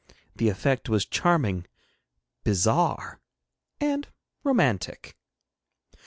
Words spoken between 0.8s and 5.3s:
was charming, bizarre, and romantic.